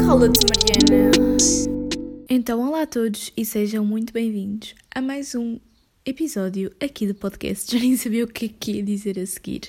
[0.00, 1.12] Cala-te, Mariana.
[2.28, 5.60] Então, olá a todos e sejam muito bem-vindos a mais um
[6.04, 7.70] episódio aqui do podcast.
[7.78, 9.68] Já nem sabia o que é que ia dizer a seguir.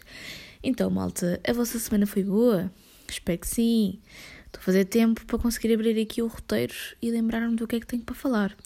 [0.63, 2.73] Então, malta, a vossa semana foi boa?
[3.07, 3.99] Espero que sim.
[4.47, 7.79] Estou a fazer tempo para conseguir abrir aqui o roteiro e lembrar-me do que é
[7.79, 8.57] que tenho para falar.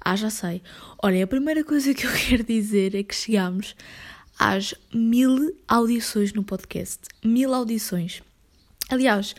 [0.00, 0.62] Ah, já sei.
[1.02, 3.74] Olha, a primeira coisa que eu quero dizer é que chegámos
[4.38, 7.00] às mil audições no podcast.
[7.24, 8.22] Mil audições.
[8.88, 9.34] Aliás,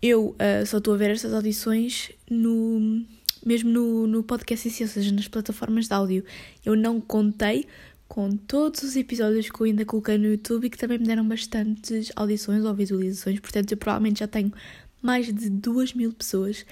[0.00, 3.04] eu uh, só estou a ver estas audições no,
[3.44, 6.24] mesmo no, no podcast em si, ou seja, nas plataformas de áudio.
[6.64, 7.66] Eu não contei
[8.08, 11.26] com todos os episódios que eu ainda coloquei no YouTube e que também me deram
[11.26, 14.52] bastantes audições ou visualizações, portanto eu provavelmente já tenho
[15.00, 16.66] mais de duas mil pessoas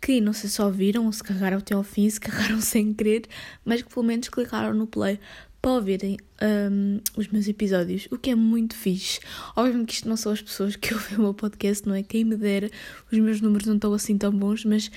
[0.00, 2.94] que não sei se só viram ou se carregaram até ao fim, se carregaram sem
[2.94, 3.26] querer,
[3.64, 5.18] mas que pelo menos clicaram no play
[5.64, 9.18] para ouvirem um, os meus episódios, o que é muito fixe.
[9.56, 12.02] Obviamente que isto não são as pessoas que ouvem o meu podcast, não é?
[12.02, 12.70] Quem me dera,
[13.10, 14.90] os meus números não estão assim tão bons, mas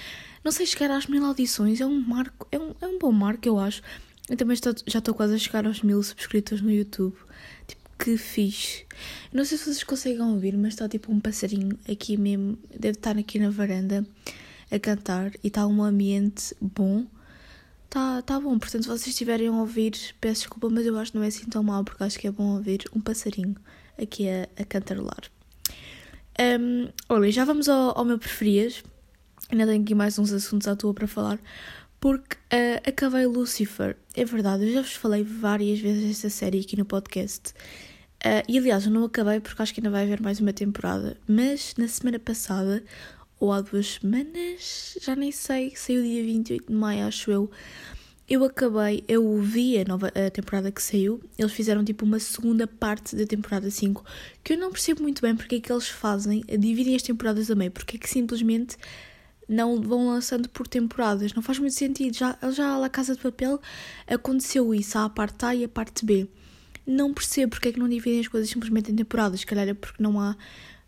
[0.43, 3.47] não sei, chegar às mil audições é um marco, é um, é um bom marco,
[3.47, 3.81] eu acho.
[4.29, 7.15] Eu também estou, já estou quase a chegar aos mil subscritores no YouTube.
[7.65, 8.85] Tipo, que fixe.
[9.31, 13.17] Não sei se vocês conseguem ouvir, mas está tipo um passarinho aqui mesmo, deve estar
[13.17, 14.05] aqui na varanda
[14.69, 17.05] a cantar e está um ambiente bom
[17.89, 21.17] Tá, tá bom, portanto, se vocês estiverem a ouvir, peço desculpa, mas eu acho que
[21.17, 23.55] não é assim tão mal, porque acho que é bom ouvir um passarinho
[23.97, 25.31] aqui a, a cantarolar.
[26.39, 28.83] Um, olha, já vamos ao, ao meu preferias.
[29.49, 31.39] Ainda tenho aqui mais uns assuntos à toa para falar,
[31.99, 33.95] porque uh, acabei Lucifer.
[34.13, 37.53] É verdade, eu já vos falei várias vezes desta série aqui no podcast.
[38.17, 41.17] Uh, e aliás, eu não acabei porque acho que ainda vai haver mais uma temporada.
[41.27, 42.83] Mas na semana passada
[43.39, 47.51] ou há duas semanas, já nem sei, saiu dia 28 de maio, acho eu.
[48.29, 52.67] Eu acabei, eu vi a nova a temporada que saiu, eles fizeram tipo uma segunda
[52.67, 54.03] parte da temporada 5,
[54.43, 57.55] que eu não percebo muito bem porque é que eles fazem, dividem as temporadas a
[57.55, 58.75] meio, porque é que simplesmente
[59.47, 62.15] não vão lançando por temporadas, não faz muito sentido.
[62.15, 63.61] Já, já lá Casa de Papel
[64.05, 66.27] aconteceu isso, há a parte A e a parte B.
[66.85, 69.73] Não percebo porque é que não dividem as coisas simplesmente em temporadas, se calhar é
[69.73, 70.35] porque não há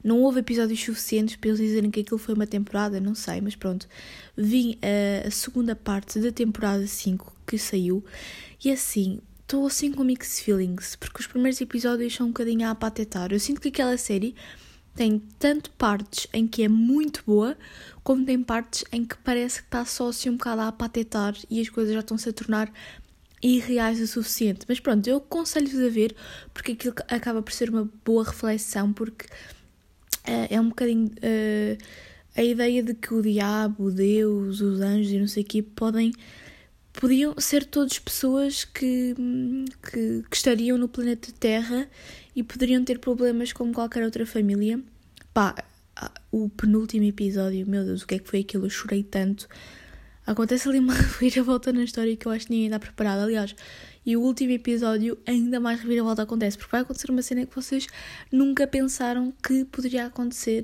[0.03, 3.55] não houve episódios suficientes para eles dizerem que aquilo foi uma temporada, não sei, mas
[3.55, 3.87] pronto.
[4.35, 8.03] Vi a, a segunda parte da temporada 5 que saiu
[8.63, 12.71] e assim, estou assim com mixed feelings, porque os primeiros episódios são um bocadinho a
[12.71, 13.31] apatetar.
[13.31, 14.35] Eu sinto que aquela série
[14.95, 17.57] tem tanto partes em que é muito boa,
[18.03, 21.61] como tem partes em que parece que está só assim um bocado a apatetar e
[21.61, 22.71] as coisas já estão-se a tornar
[23.41, 24.65] irreais o suficiente.
[24.67, 26.15] Mas pronto, eu aconselho-vos a ver,
[26.53, 29.25] porque aquilo acaba por ser uma boa reflexão, porque
[30.23, 31.77] é, é um bocadinho uh,
[32.35, 36.13] a ideia de que o diabo, Deus, os anjos e não sei o quê podem
[36.93, 39.15] podiam ser todos pessoas que,
[39.83, 41.87] que, que, estariam no planeta Terra
[42.35, 44.81] e poderiam ter problemas como qualquer outra família.
[45.33, 45.55] Pá,
[46.31, 48.65] o penúltimo episódio, meu Deus, o que é que foi aquilo?
[48.65, 49.47] Eu chorei tanto.
[50.25, 53.21] Acontece ali uma reviravolta na história que eu acho que ninguém está preparado.
[53.21, 53.55] Aliás,
[54.05, 57.87] e o último episódio ainda mais reviravolta acontece, porque vai acontecer uma cena que vocês
[58.31, 60.63] nunca pensaram que poderia acontecer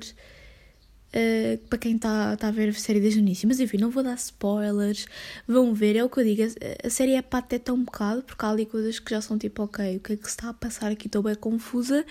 [1.14, 3.46] uh, para quem está tá a ver a série desde o início.
[3.46, 5.06] Mas enfim, não vou dar spoilers,
[5.46, 6.42] vão ver, é o que eu digo,
[6.84, 9.96] a, série é pateta um bocado, porque há ali coisas que já são tipo, ok,
[9.96, 11.06] o que é que se está a passar aqui?
[11.06, 12.04] Estou bem confusa,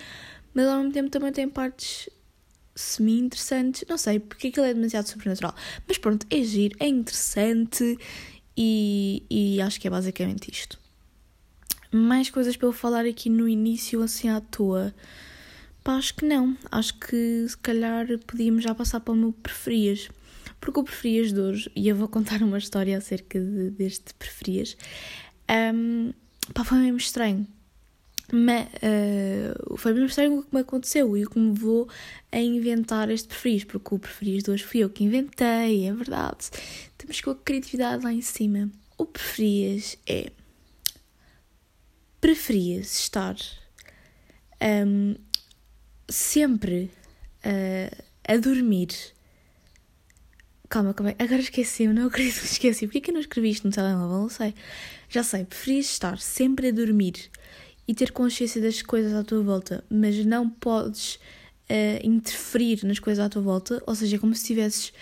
[0.54, 2.08] mas ao mesmo tempo também tem partes
[2.74, 5.54] semi-interessantes, não sei, porque aquilo é demasiado sobrenatural.
[5.88, 7.98] Mas pronto, é giro, é interessante
[8.56, 10.85] e, e acho que é basicamente isto
[11.92, 14.94] mais coisas para eu falar aqui no início, assim à toa?
[15.82, 16.56] Pá, acho que não.
[16.70, 20.08] Acho que se calhar podíamos já passar para o meu preferias.
[20.60, 24.76] Porque o preferias de hoje, e eu vou contar uma história acerca de, deste preferias,
[25.74, 26.12] um,
[26.52, 27.46] pá, foi mesmo estranho.
[28.32, 31.88] Mas, uh, foi mesmo estranho o que me aconteceu e o que me levou
[32.32, 36.50] a inventar este preferias, porque o preferias de hoje fui eu que inventei, é verdade.
[36.98, 38.68] Temos com a criatividade lá em cima.
[38.98, 40.32] O preferias é
[42.20, 43.36] preferias estar
[44.86, 45.14] um,
[46.08, 46.90] sempre
[47.44, 48.88] uh, a dormir?
[50.68, 52.86] Calma, calma, agora esqueci, não acredito que esqueci.
[52.86, 54.18] Porquê que eu não escrevi isto no telemóvel?
[54.18, 54.54] Não sei.
[55.08, 57.30] Já sei, preferias estar sempre a dormir
[57.86, 61.14] e ter consciência das coisas à tua volta, mas não podes
[61.70, 64.92] uh, interferir nas coisas à tua volta, ou seja, como se estivesses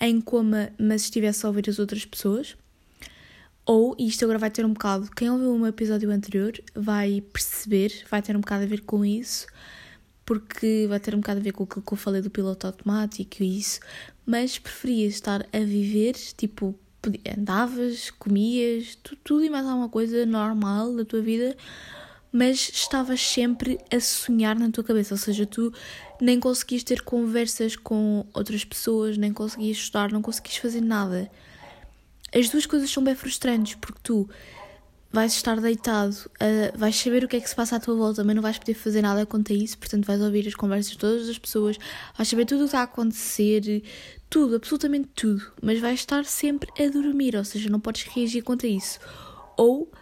[0.00, 2.56] em coma, mas estivesse a ouvir as outras pesas.
[3.64, 7.20] Ou, e isto agora vai ter um bocado, quem ouviu o meu episódio anterior vai
[7.32, 9.46] perceber, vai ter um bocado a ver com isso,
[10.24, 13.42] porque vai ter um bocado a ver com aquilo que eu falei do piloto automático
[13.42, 13.78] e isso,
[14.26, 16.74] mas preferias estar a viver, tipo,
[17.36, 21.56] andavas, comias, tudo, tudo e mais alguma coisa normal da tua vida,
[22.32, 25.72] mas estavas sempre a sonhar na tua cabeça, ou seja, tu
[26.20, 31.30] nem conseguias ter conversas com outras pessoas, nem conseguias estudar, não conseguias fazer nada.
[32.34, 34.28] As duas coisas são bem frustrantes, porque tu
[35.12, 38.24] vais estar deitado, uh, vais saber o que é que se passa à tua volta,
[38.24, 40.98] mas não vais poder fazer nada quanto a isso, portanto vais ouvir as conversas de
[40.98, 41.76] todas as pessoas,
[42.16, 43.82] vais saber tudo o que está a acontecer,
[44.30, 48.64] tudo, absolutamente tudo, mas vais estar sempre a dormir, ou seja, não podes reagir quanto
[48.64, 48.98] a isso.
[49.58, 49.92] Ou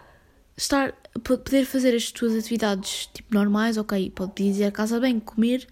[0.57, 0.93] estar,
[1.25, 5.67] poder fazer as tuas atividades tipo normais, ok, pode ir a casa bem, comer,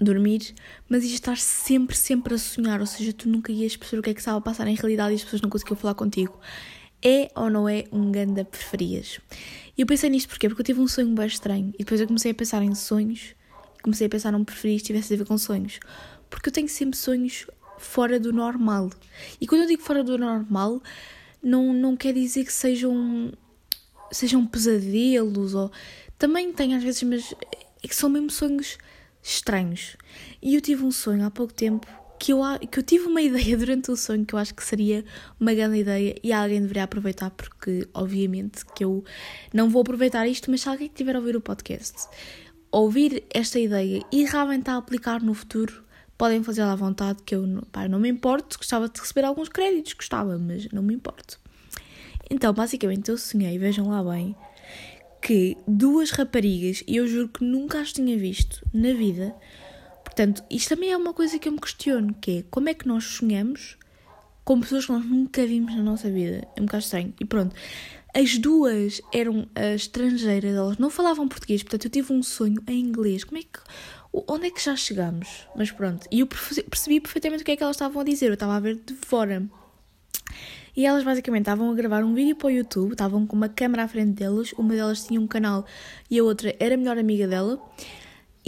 [0.00, 0.54] dormir,
[0.88, 4.10] mas ias estar sempre, sempre a sonhar, ou seja, tu nunca ias perceber o que
[4.10, 6.38] é que estava a passar em realidade e as pessoas não conseguiam falar contigo.
[7.02, 9.20] É ou não é um ganda preferias?
[9.76, 10.48] E eu pensei nisto porquê?
[10.48, 13.34] Porque eu tive um sonho bem estranho e depois eu comecei a pensar em sonhos,
[13.82, 15.78] comecei a pensar num preferias tivesse a ver com sonhos,
[16.28, 17.46] porque eu tenho sempre sonhos
[17.78, 18.90] fora do normal.
[19.40, 20.82] E quando eu digo fora do normal,
[21.42, 23.32] não, não quer dizer que sejam,
[24.10, 25.70] sejam pesadelos ou.
[26.18, 27.34] Também tenho às vezes, mas
[27.82, 28.78] é que são mesmo sonhos
[29.30, 29.96] estranhos.
[30.40, 31.86] E eu tive um sonho há pouco tempo
[32.18, 32.40] que eu,
[32.70, 35.04] que eu tive uma ideia durante o sonho que eu acho que seria
[35.38, 39.04] uma grande ideia e alguém deveria aproveitar, porque obviamente que eu
[39.52, 42.08] não vou aproveitar isto, mas se alguém tiver a ouvir o podcast,
[42.70, 45.84] ouvir esta ideia e realmente a aplicar no futuro,
[46.16, 49.92] podem fazer à vontade, que eu pá, não me importo, gostava de receber alguns créditos,
[49.92, 51.38] gostava, mas não me importo.
[52.30, 54.34] Então, basicamente, eu sonhei, vejam lá bem,
[55.26, 59.34] que duas raparigas, e eu juro que nunca as tinha visto na vida,
[60.04, 62.86] portanto, isto também é uma coisa que eu me questiono, que é como é que
[62.86, 63.76] nós sonhamos
[64.44, 66.46] com pessoas que nós nunca vimos na nossa vida.
[66.54, 67.12] É um bocado estranho.
[67.20, 67.56] E pronto,
[68.14, 73.24] as duas eram estrangeiras, elas não falavam português, portanto eu tive um sonho em inglês.
[73.24, 73.58] Como é que
[74.12, 75.48] onde é que já chegamos?
[75.56, 78.34] Mas pronto, e eu percebi perfeitamente o que é que elas estavam a dizer, eu
[78.34, 79.42] estava a ver de fora.
[80.76, 83.84] E elas basicamente estavam a gravar um vídeo para o YouTube, estavam com uma câmera
[83.84, 85.64] à frente delas, uma delas tinha um canal
[86.10, 87.58] e a outra era a melhor amiga dela.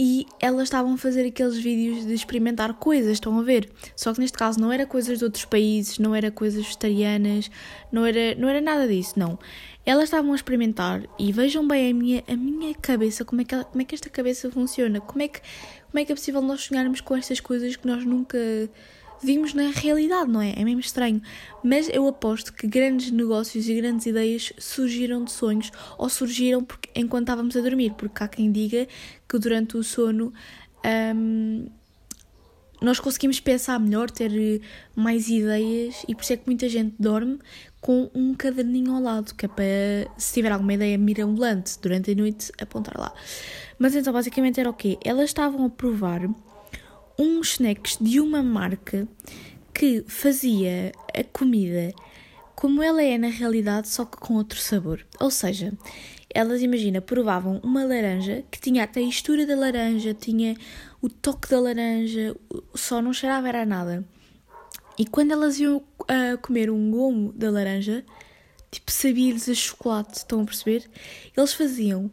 [0.01, 3.69] E elas estavam a fazer aqueles vídeos de experimentar coisas, estão a ver?
[3.97, 7.51] Só que neste caso não era coisas de outros países, não era coisas vegetarianas,
[7.91, 9.37] não era, não era nada disso, não.
[9.85, 13.61] Elas estavam a experimentar e vejam bem a minha, a minha cabeça, como é, que
[13.61, 15.41] como é que esta cabeça funciona, como é, que,
[15.91, 18.37] como é que é possível nós sonharmos com estas coisas que nós nunca
[19.21, 20.53] vimos na realidade, não é?
[20.55, 21.21] É mesmo estranho.
[21.63, 26.89] Mas eu aposto que grandes negócios e grandes ideias surgiram de sonhos ou surgiram porque,
[26.95, 28.87] enquanto estávamos a dormir, porque há quem diga
[29.27, 30.33] que durante o sono.
[31.15, 31.67] Um,
[32.81, 34.61] nós conseguimos pensar melhor, ter
[34.95, 37.37] mais ideias e por isso é que muita gente dorme
[37.81, 42.15] com um caderninho ao lado, que é para, se tiver alguma ideia mirabolante durante a
[42.15, 43.13] noite, apontar lá.
[43.77, 44.97] Mas então, basicamente era o quê?
[45.03, 46.21] Elas estavam a provar
[47.19, 49.05] uns snacks de uma marca
[49.73, 51.93] que fazia a comida
[52.55, 55.05] como ela é na realidade, só que com outro sabor.
[55.19, 55.71] Ou seja,
[56.33, 60.55] elas, imagina, provavam uma laranja que tinha a textura da laranja, tinha
[61.01, 62.35] o toque da laranja,
[62.73, 64.05] só não cheirava era nada.
[64.97, 68.03] E quando elas iam uh, comer um gomo da laranja,
[68.69, 70.83] tipo, sabia-lhes a chocolate, estão a perceber?
[71.35, 72.11] Eles faziam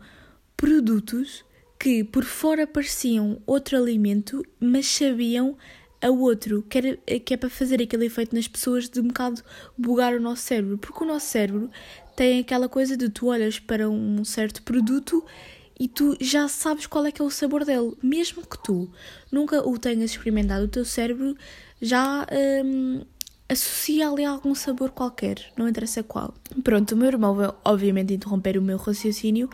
[0.56, 1.44] produtos
[1.78, 5.56] que por fora pareciam outro alimento, mas sabiam
[6.00, 9.43] a outro, que, era, que é para fazer aquele efeito nas pessoas de um bocado
[9.76, 11.70] bugar o nosso cérebro, porque o nosso cérebro
[12.14, 15.25] tem aquela coisa de tu olhas para um certo produto
[15.78, 18.90] e tu já sabes qual é que é o sabor dele, mesmo que tu
[19.30, 21.37] nunca o tenhas experimentado, o teu cérebro
[21.80, 22.26] já
[22.64, 23.02] hum,
[23.49, 26.35] associa ali algum sabor qualquer, não interessa qual.
[26.64, 29.50] Pronto, o meu irmão vai obviamente interromper o meu raciocínio.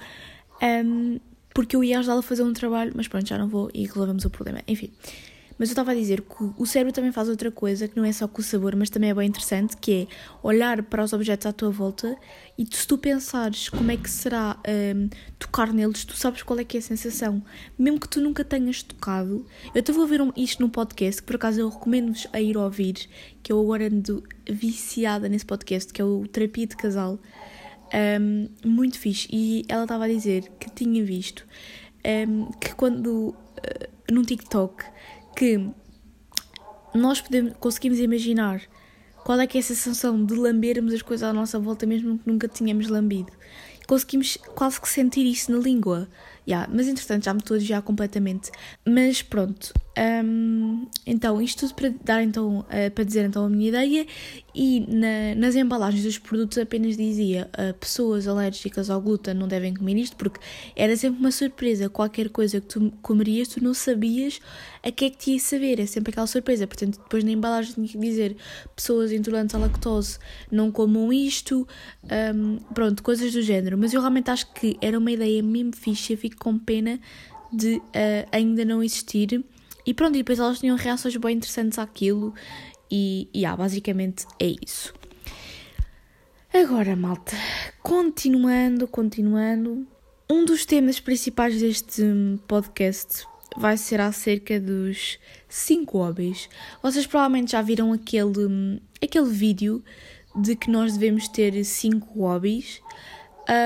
[0.63, 1.19] Um,
[1.55, 4.25] porque eu ia ajudá-la a fazer um trabalho, mas pronto, já não vou e resolvemos
[4.25, 4.61] o problema.
[4.67, 4.91] Enfim.
[5.59, 8.13] Mas eu estava a dizer que o cérebro também faz outra coisa, que não é
[8.13, 10.07] só com o sabor, mas também é bem interessante, que é
[10.43, 12.17] olhar para os objetos à tua volta
[12.59, 14.59] e se tu pensares como é que será
[14.97, 17.43] um, tocar neles, tu sabes qual é que é a sensação.
[17.79, 19.47] Mesmo que tu nunca tenhas tocado.
[19.75, 22.57] Eu até vou ver um, isto num podcast, que por acaso eu recomendo-vos a ir
[22.57, 23.09] ouvir,
[23.43, 27.21] que eu agora ando viciada nesse podcast, que é o Terapia de Casal.
[27.95, 29.29] Um, muito fixe.
[29.31, 31.47] E ela estava a dizer que tinha visto
[32.29, 33.35] um, que quando uh,
[34.11, 34.85] num TikTok
[35.37, 35.71] que
[36.95, 38.63] nós podemos, conseguimos imaginar
[39.25, 42.29] qual é que é a sensação de lambermos as coisas à nossa volta mesmo que
[42.29, 43.33] nunca tínhamos lambido.
[43.87, 46.09] Conseguimos quase que sentir isso na língua.
[46.49, 48.51] Yeah, mas entretanto já me estou a desviar completamente.
[48.85, 53.69] Mas pronto, Um, então, isto tudo para dar então, uh, para dizer então a minha
[53.69, 54.07] ideia.
[54.55, 59.73] E na, nas embalagens dos produtos apenas dizia uh, pessoas alérgicas ao glúten não devem
[59.75, 60.41] comer isto porque
[60.77, 64.41] era sempre uma surpresa, qualquer coisa que tu comerias tu não sabias
[64.83, 67.73] a que é que te ia saber, é sempre aquela surpresa, portanto depois na embalagem
[67.73, 68.37] tinha que dizer
[68.77, 70.19] pessoas intolerantes à lactose
[70.51, 71.67] não comam isto,
[72.35, 76.13] um, pronto, coisas do género, mas eu realmente acho que era uma ideia mesmo fixe,
[76.33, 76.99] fico com pena
[77.53, 79.45] de uh, ainda não existir
[79.85, 82.35] e pronto, e depois elas tinham reações bem interessantes àquilo.
[82.91, 84.93] E, e ah, basicamente é isso.
[86.53, 87.37] Agora, malta,
[87.83, 89.87] continuando, continuando.
[90.31, 92.03] Um dos temas principais deste
[92.47, 96.49] podcast vai ser acerca dos 5 hobbies.
[96.83, 99.83] Vocês provavelmente já viram aquele, aquele vídeo
[100.37, 102.81] de que nós devemos ter 5 hobbies.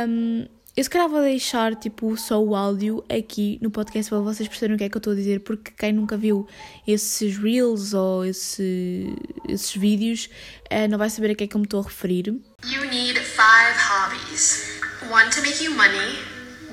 [0.09, 4.47] Um, eu se calhar vou deixar tipo só o áudio aqui no podcast para vocês
[4.47, 6.47] perceberem o que é que eu estou a dizer, porque quem nunca viu
[6.87, 9.16] esses reels ou esse,
[9.49, 10.28] esses vídeos
[10.71, 12.26] uh, não vai saber a que é que eu me estou a referir.
[12.26, 14.78] You need five hobbies.
[15.11, 16.18] One to make you money,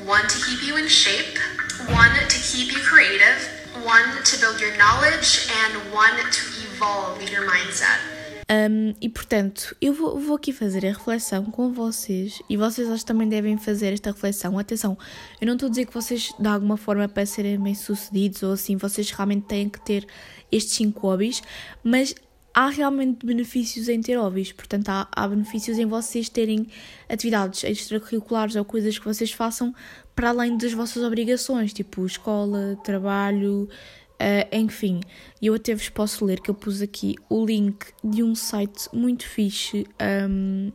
[0.05, 1.39] one to keep you in shape,
[1.87, 3.39] one to keep you creative,
[3.85, 8.22] one to build your knowledge and one to evolve your mindset.
[8.49, 13.05] Um, e portanto, eu vou, vou, aqui fazer a reflexão com vocês e vocês acho,
[13.05, 14.59] também devem fazer esta reflexão.
[14.59, 14.97] Atenção,
[15.39, 18.75] eu não estou a dizer que vocês, de alguma forma, para serem bem-sucedidos ou assim,
[18.75, 20.05] vocês realmente têm que ter
[20.51, 21.41] estes 5 hobbies,
[21.83, 22.13] mas
[22.53, 24.51] há realmente benefícios em ter hobbies.
[24.51, 26.67] Portanto, há, há benefícios em vocês terem
[27.09, 29.73] atividades extracurriculares ou coisas que vocês façam
[30.15, 33.67] para além das vossas obrigações, tipo escola, trabalho.
[34.13, 35.01] Uh, enfim,
[35.41, 39.27] eu até vos posso ler que eu pus aqui o link de um site muito
[39.27, 39.85] fixe
[40.29, 40.71] um,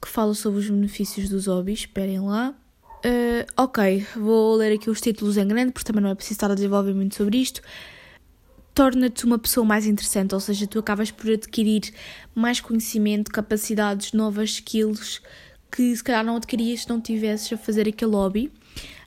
[0.00, 1.80] que fala sobre os benefícios dos hobbies.
[1.80, 2.54] Esperem lá.
[3.04, 6.50] Uh, ok, vou ler aqui os títulos em grande, porque também não é preciso estar
[6.50, 7.60] a desenvolver muito sobre isto.
[8.74, 11.92] Torna-te uma pessoa mais interessante, ou seja, tu acabas por adquirir
[12.34, 15.20] mais conhecimento, capacidades, novas skills
[15.70, 18.50] que se calhar não adquirias se não tivesses a fazer aquele hobby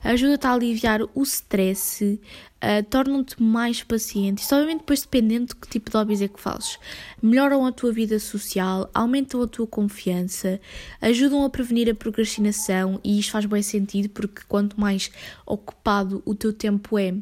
[0.04, 4.42] ajuda-te a aliviar o stress, uh, tornam-te mais paciente.
[4.42, 6.78] Isto, obviamente, depois dependendo de que tipo de hobbies é que fazes.
[7.22, 10.60] Melhoram a tua vida social, aumentam a tua confiança,
[11.02, 15.12] ajudam a prevenir a procrastinação e isto faz bem sentido porque quanto mais
[15.46, 17.14] ocupado o teu tempo é.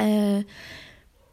[0.00, 0.44] Uh,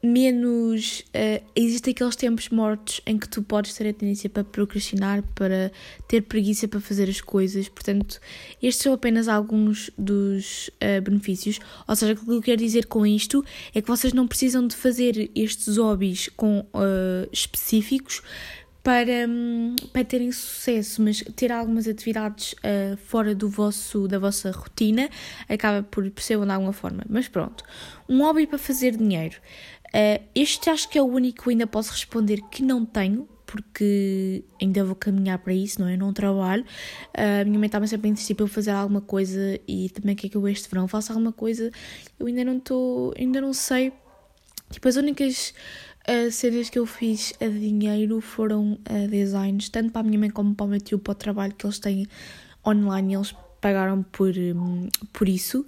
[0.01, 1.01] menos.
[1.09, 5.71] Uh, existem aqueles tempos mortos em que tu podes ter a tendência para procrastinar, para
[6.07, 7.67] ter preguiça para fazer as coisas.
[7.67, 8.19] Portanto,
[8.61, 11.59] estes são apenas alguns dos uh, benefícios.
[11.87, 14.75] Ou seja, o que eu quero dizer com isto é que vocês não precisam de
[14.75, 18.21] fazer estes hobbies com, uh, específicos
[18.81, 22.55] para, um, para terem sucesso, mas ter algumas atividades
[23.05, 25.09] fora do vosso, da vossa rotina
[25.49, 27.03] acaba por, ser de alguma forma.
[27.07, 27.63] Mas pronto,
[28.07, 29.35] um hobby para fazer dinheiro.
[29.89, 34.43] Uh, este acho que é o único que ainda posso responder que não tenho, porque
[34.61, 35.97] ainda vou caminhar para isso, não é?
[35.97, 36.63] Não trabalho.
[37.17, 40.15] Uh, a minha mãe estava sempre a insistir para eu fazer alguma coisa e também
[40.15, 41.71] quer que eu este verão faça alguma coisa.
[42.19, 43.91] Eu ainda não estou, ainda não sei.
[44.69, 45.53] Tipo, as únicas
[46.07, 50.29] uh, cenas que eu fiz a dinheiro foram uh, designs, tanto para a minha mãe
[50.29, 52.05] como para o meu tio, para o trabalho que eles têm
[52.63, 53.15] online.
[53.15, 55.65] Eles pagaram por, um, por isso,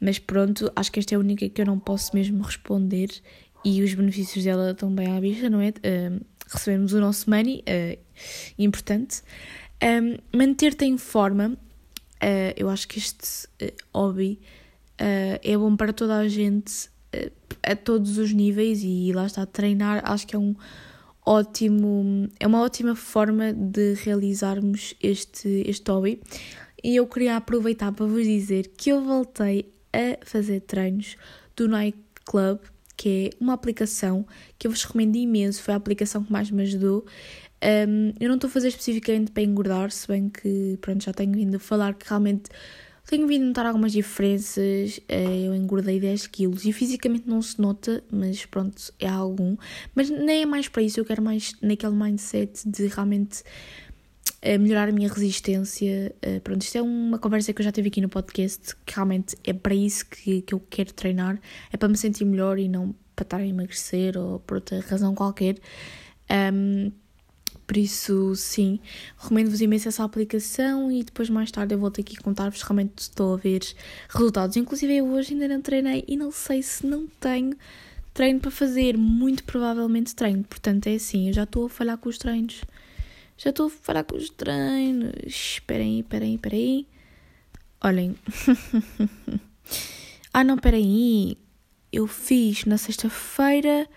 [0.00, 3.10] mas pronto, acho que esta é a única que eu não posso mesmo responder
[3.64, 5.70] e os benefícios dela estão bem à vista, não é?
[5.70, 7.98] Uh, recebemos o nosso money, uh,
[8.58, 9.22] importante.
[9.82, 14.40] Um, Manter-te em forma, uh, eu acho que este uh, hobby
[14.96, 16.88] é bom para toda a gente,
[17.64, 20.54] a todos os níveis, e lá está, treinar, acho que é um
[21.26, 26.22] ótimo, é uma ótima forma de realizarmos este, este hobby.
[26.82, 31.16] E eu queria aproveitar para vos dizer que eu voltei a fazer treinos
[31.56, 32.60] do Nike Club
[32.96, 34.26] que é uma aplicação
[34.58, 37.04] que eu vos recomendo imenso, foi a aplicação que mais me ajudou.
[37.62, 41.32] Um, eu não estou a fazer especificamente para engordar, se bem que pronto, já tenho
[41.32, 42.50] vindo a falar que realmente
[43.06, 45.00] tenho vindo a notar algumas diferenças.
[45.08, 49.56] Eh, eu engordei 10 quilos e fisicamente não se nota, mas pronto, é algum.
[49.94, 53.42] Mas nem é mais para isso, eu quero mais naquele mindset de realmente
[54.44, 56.14] a melhorar a minha resistência.
[56.24, 59.36] Uh, pronto, isto é uma conversa que eu já tive aqui no podcast, que realmente
[59.42, 61.40] é para isso que, que eu quero treinar,
[61.72, 65.14] é para me sentir melhor e não para estar a emagrecer ou por outra razão
[65.14, 65.56] qualquer.
[66.52, 66.92] Um,
[67.66, 68.78] por isso, sim,
[69.16, 73.36] recomendo-vos imenso essa aplicação e depois mais tarde eu volto aqui contar-vos realmente estou a
[73.38, 73.62] ver
[74.08, 74.56] resultados.
[74.56, 77.56] Inclusive eu hoje ainda não treinei e não sei se não tenho
[78.12, 80.44] treino para fazer, muito provavelmente treino.
[80.44, 82.60] Portanto, é assim, eu já estou a falhar com os treinos.
[83.36, 85.12] Já estou a falar com os treinos.
[85.26, 86.86] Esperem aí, esperem aí, esperem aí.
[87.84, 88.16] Olhem.
[90.32, 91.38] ah, não, esperem aí.
[91.92, 93.88] eu fiz na sexta-feira,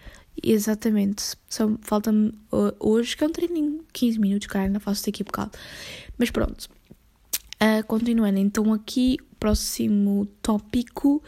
[0.44, 1.36] exatamente,
[1.82, 2.32] falta-me
[2.80, 5.58] hoje, que é um treininho 15 minutos, cara, ainda faço daqui a bocado.
[6.18, 6.70] Mas pronto,
[7.62, 11.24] uh, continuando, então aqui, próximo tópico,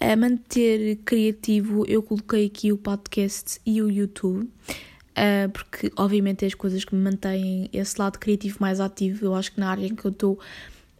[0.00, 4.48] a manter criativo, eu coloquei aqui o podcast e o YouTube.
[5.14, 9.24] Uh, porque obviamente é as coisas que me mantêm esse lado criativo mais ativo.
[9.24, 10.38] Eu acho que na área em que eu estou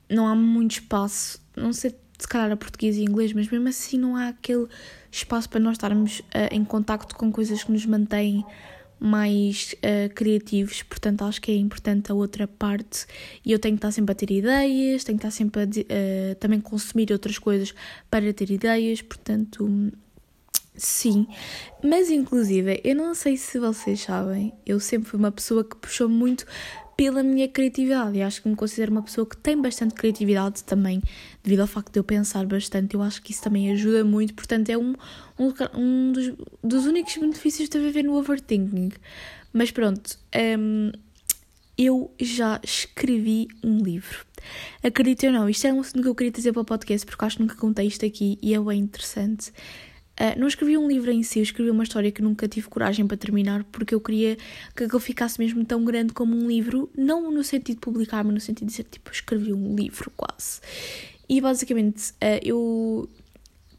[0.08, 3.98] não há muito espaço, não sei se calhar a português e inglês, mas mesmo assim
[3.98, 4.66] não há aquele
[5.10, 8.44] espaço para nós estarmos uh, em contacto com coisas que nos mantêm
[9.00, 13.06] mais uh, criativos, portanto acho que é importante a outra parte.
[13.44, 16.34] E eu tenho que estar sempre a ter ideias, tenho que estar sempre a uh,
[16.36, 17.74] também consumir outras coisas
[18.10, 19.92] para ter ideias, portanto
[20.76, 21.26] sim,
[21.82, 26.08] mas inclusive eu não sei se vocês sabem, eu sempre fui uma pessoa que puxou
[26.08, 26.44] muito
[26.96, 28.18] pela minha criatividade.
[28.18, 31.02] E acho que me considero uma pessoa que tem bastante criatividade também,
[31.42, 32.94] devido ao facto de eu pensar bastante.
[32.94, 34.34] Eu acho que isso também ajuda muito.
[34.34, 34.94] Portanto, é um,
[35.38, 38.92] um, um dos, dos únicos benefícios de viver no overthinking.
[39.52, 40.18] Mas pronto,
[40.58, 40.92] um,
[41.76, 44.24] eu já escrevi um livro.
[44.82, 47.24] Acredito ou não, isto é um assunto que eu queria trazer para o podcast porque
[47.24, 49.52] acho que nunca contei isto aqui e é bem interessante.
[50.14, 53.04] Uh, não escrevi um livro em si, eu escrevi uma história que nunca tive coragem
[53.04, 54.36] para terminar porque eu queria
[54.74, 58.34] que aquilo ficasse mesmo tão grande como um livro, não no sentido de publicar, mas
[58.34, 60.60] no sentido de dizer tipo, escrevi um livro quase.
[61.28, 63.08] E basicamente uh, eu.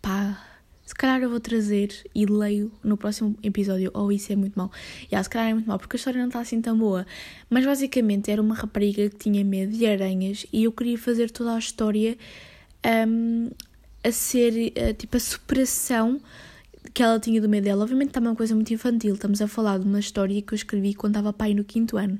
[0.01, 0.42] pá.
[0.86, 4.54] Se calhar eu vou trazer e leio no próximo episódio, ou oh, isso é muito
[4.56, 4.72] mau.
[5.06, 7.08] Yeah, se calhar é muito mau, porque a história não está assim tão boa.
[7.50, 11.56] Mas basicamente era uma rapariga que tinha medo de aranhas e eu queria fazer toda
[11.56, 12.15] a história
[13.08, 13.50] um,
[14.06, 16.22] a ser uh, tipo a superação
[16.94, 17.84] que ela tinha do medo dela.
[17.84, 20.94] Obviamente está uma coisa muito infantil, estamos a falar de uma história que eu escrevi
[20.94, 22.20] quando estava pai no quinto ano.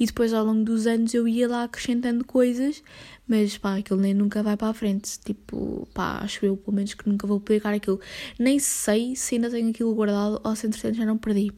[0.00, 2.82] E depois ao longo dos anos eu ia lá acrescentando coisas,
[3.28, 5.18] mas pá, aquilo nem nunca vai para a frente.
[5.20, 8.00] Tipo, pá, acho eu pelo menos que nunca vou publicar aquilo.
[8.38, 11.52] Nem sei se ainda tenho aquilo guardado ou se entretanto já não perdi.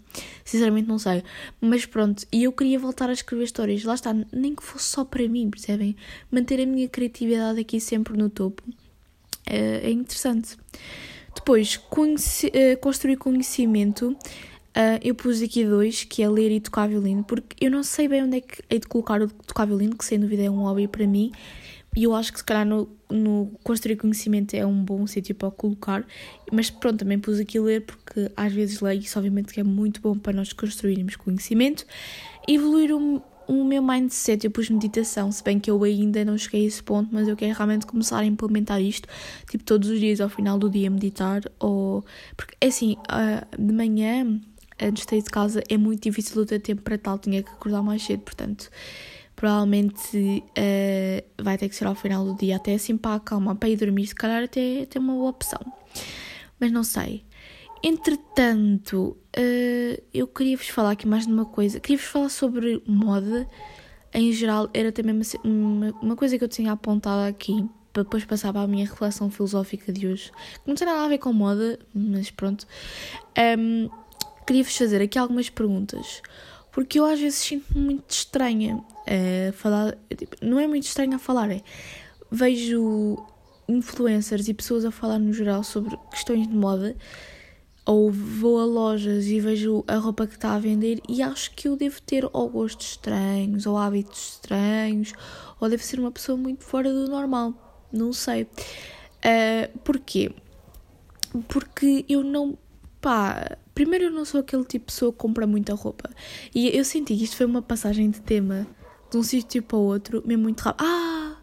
[0.44, 1.22] Sinceramente não sei.
[1.60, 3.84] Mas pronto, e eu queria voltar a escrever histórias.
[3.84, 5.96] Lá está, nem que fosse só para mim, percebem?
[6.30, 8.62] Manter a minha criatividade aqui sempre no topo
[9.48, 10.56] é, é interessante.
[11.34, 14.08] Depois, conheci, uh, construir conhecimento.
[14.76, 18.06] Uh, eu pus aqui dois, que é ler e tocar violino, porque eu não sei
[18.06, 20.62] bem onde é que hei de colocar o tocar violino, que sem dúvida é um
[20.62, 21.32] hobby para mim,
[21.96, 25.50] e eu acho que se calhar no, no construir conhecimento é um bom sítio para
[25.50, 26.06] colocar,
[26.52, 30.00] mas pronto, também pus aqui ler, porque às vezes leio, isso obviamente que é muito
[30.00, 31.84] bom para nós construirmos conhecimento.
[32.46, 36.64] Evoluir um, o meu mindset, eu pus meditação, se bem que eu ainda não cheguei
[36.64, 39.08] a esse ponto, mas eu quero realmente começar a implementar isto,
[39.50, 42.04] tipo todos os dias ao final do dia meditar, ou
[42.36, 44.38] porque é assim, uh, de manhã,
[44.80, 47.48] antes de sair de casa, é muito difícil eu ter tempo para tal, tinha que
[47.50, 48.70] acordar mais cedo, portanto,
[49.34, 53.70] provavelmente uh, vai ter que ser ao final do dia, até assim para acalmar, para
[53.70, 55.60] ir dormir, se calhar até, até uma boa opção,
[56.60, 57.24] mas não sei.
[57.82, 61.78] Entretanto, uh, eu queria-vos falar aqui mais de uma coisa.
[61.80, 63.48] Queria-vos falar sobre moda.
[64.12, 68.52] Em geral, era também uma, uma coisa que eu tinha apontado aqui para depois passar
[68.52, 70.30] para a minha reflexão filosófica de hoje.
[70.66, 72.66] Não tem nada a ver com moda, mas pronto.
[73.58, 73.88] Um,
[74.46, 76.22] queria-vos fazer aqui algumas perguntas.
[76.72, 79.96] Porque eu às vezes sinto-me muito estranha a falar.
[80.16, 81.62] Tipo, não é muito estranha a falar, é.
[82.30, 83.16] Vejo
[83.68, 86.96] influencers e pessoas a falar no geral sobre questões de moda
[87.88, 91.66] ou vou a lojas e vejo a roupa que está a vender e acho que
[91.66, 95.14] eu devo ter ou gostos estranhos, ou hábitos estranhos,
[95.58, 97.88] ou devo ser uma pessoa muito fora do normal.
[97.90, 98.42] Não sei.
[98.42, 100.30] Uh, porquê?
[101.48, 102.58] Porque eu não.
[103.00, 106.10] Pá, primeiro eu não sou aquele tipo de pessoa que compra muita roupa.
[106.54, 108.66] E eu senti que isto foi uma passagem de tema
[109.10, 110.86] de um sítio para o outro, mesmo muito rápido.
[110.86, 111.38] Ah!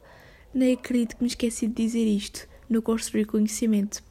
[0.54, 4.04] Nem acredito que me esqueci de dizer isto no construir conhecimento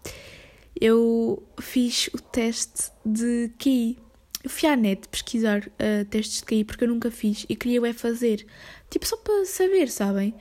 [0.85, 3.97] eu fiz o teste de QI.
[4.43, 7.89] Eu fui à net pesquisar uh, testes de QI porque eu nunca fiz e queria
[7.89, 8.45] é fazer.
[8.91, 10.35] Tipo, só para saber, sabem?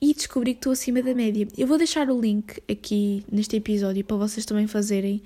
[0.00, 1.46] E descobri que estou acima da média.
[1.58, 5.22] Eu vou deixar o link aqui neste episódio para vocês também fazerem.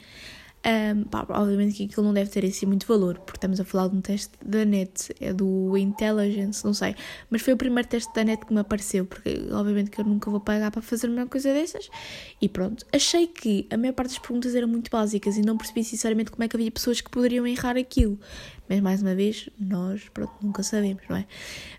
[0.69, 3.89] Um, pá, obviamente que aquilo não deve ter assim muito valor, porque estamos a falar
[3.89, 6.95] de um teste da net, é do Intelligence, não sei.
[7.31, 10.31] Mas foi o primeiro teste da net que me apareceu, porque obviamente que eu nunca
[10.31, 11.89] vou pagar para fazer uma coisa dessas.
[12.39, 15.83] E pronto, achei que a maior parte das perguntas eram muito básicas e não percebi
[15.83, 18.19] sinceramente como é que havia pessoas que poderiam errar aquilo.
[18.69, 21.27] Mas mais uma vez, nós, pronto, nunca sabemos, não é?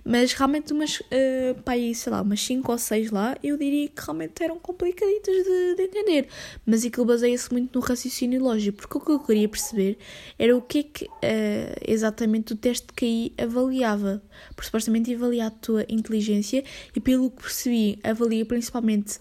[0.04, 3.88] Mas realmente umas, uh, pá, aí, sei lá, umas 5 ou 6 lá, eu diria
[3.88, 6.28] que realmente eram complicaditas de, de entender.
[6.66, 9.98] Mas aquilo baseia-se muito no raciocínio lógico, porque o que eu queria perceber
[10.38, 14.22] era o que é que uh, exatamente o teste que aí avaliava.
[14.56, 16.64] Porque supostamente avalia a tua inteligência
[16.96, 19.20] e pelo que percebi, avalia principalmente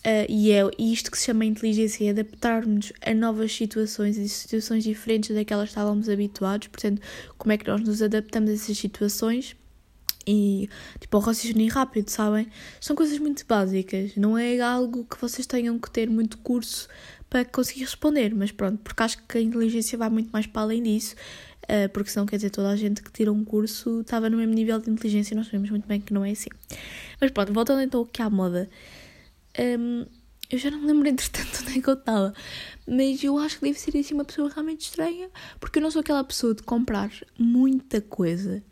[0.00, 4.82] Uh, e é isto que se chama inteligência, é adaptarmos a novas situações e situações
[4.84, 6.68] diferentes daquelas que estávamos habituados.
[6.68, 7.02] Portanto,
[7.36, 9.54] como é que nós nos adaptamos a essas situações
[10.26, 12.46] e, tipo, o raciocínio rápido, sabem?
[12.80, 16.88] São coisas muito básicas, não é algo que vocês tenham que ter muito curso
[17.28, 20.82] para conseguir responder, mas pronto, porque acho que a inteligência vai muito mais para além
[20.82, 21.14] disso,
[21.64, 24.54] uh, porque senão quer dizer toda a gente que tira um curso estava no mesmo
[24.54, 26.50] nível de inteligência e nós sabemos muito bem que não é assim.
[27.20, 28.68] Mas pronto, voltando então aqui à moda.
[29.58, 30.06] Um,
[30.50, 32.34] eu já não me lembro, entretanto, onde é que eu estava.
[32.86, 35.30] Mas eu acho que deve ser assim uma pessoa realmente estranha.
[35.60, 38.62] Porque eu não sou aquela pessoa de comprar muita coisa.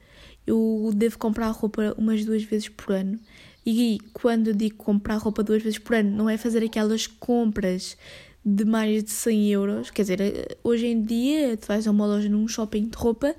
[0.47, 3.19] Eu devo comprar roupa umas duas vezes por ano.
[3.65, 7.97] E quando digo comprar roupa duas vezes por ano, não é fazer aquelas compras
[8.45, 9.91] de mais de 100 euros.
[9.91, 13.37] Quer dizer, hoje em dia, tu vais a uma loja num shopping de roupa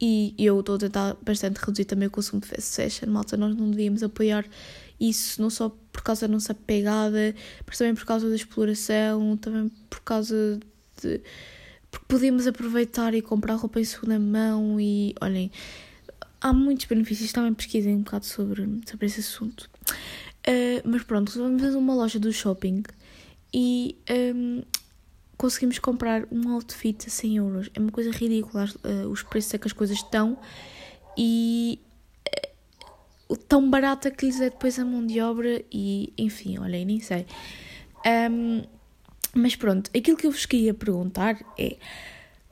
[0.00, 3.10] e eu estou a tentar bastante reduzir também o consumo de fast fashion.
[3.10, 4.46] Malta, nós não devíamos apoiar
[5.00, 7.34] isso não só por causa da nossa pegada,
[7.66, 10.60] mas também por causa da exploração, também por causa
[11.02, 11.20] de.
[11.90, 15.50] porque podemos aproveitar e comprar roupa em segunda mão e olhem,
[16.40, 19.70] há muitos benefícios, também pesquisem um bocado sobre, sobre esse assunto.
[20.46, 22.82] Uh, mas pronto, vamos a uma loja do shopping
[23.52, 23.96] e
[24.34, 24.62] um,
[25.36, 27.70] conseguimos comprar um outfit a 100 euros.
[27.74, 30.38] É uma coisa ridícula uh, os preços a que as coisas estão
[31.16, 31.78] e
[33.30, 36.98] o tão barata que lhes é depois a mão de obra e, enfim, olhem, nem
[36.98, 37.24] sei.
[38.04, 38.62] Um,
[39.32, 41.76] mas pronto, aquilo que eu vos queria perguntar é: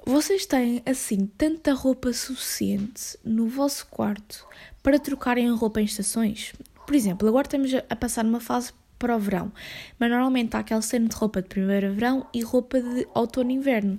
[0.07, 4.47] vocês têm assim tanta roupa suficiente no vosso quarto
[4.81, 6.53] para trocarem a roupa em estações?
[6.87, 9.53] Por exemplo, agora estamos a passar numa fase para o verão,
[9.99, 13.99] mas normalmente há aquele cena de roupa de primavera-verão e roupa de outono-inverno.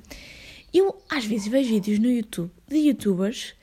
[0.73, 3.53] Eu às vezes vejo vídeos no YouTube de youtubers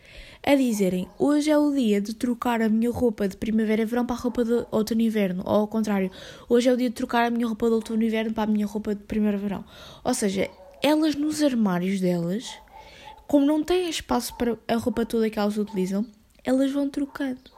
[0.46, 4.18] a dizerem hoje é o dia de trocar a minha roupa de primavera-verão para a
[4.18, 6.08] roupa de outono-inverno, ou ao contrário,
[6.48, 8.94] hoje é o dia de trocar a minha roupa de outono-inverno para a minha roupa
[8.94, 9.64] de primavera-verão.
[10.04, 10.48] Ou seja,
[10.80, 12.48] elas nos armários delas,
[13.26, 16.06] como não têm espaço para a roupa toda que elas utilizam,
[16.44, 17.55] elas vão trocando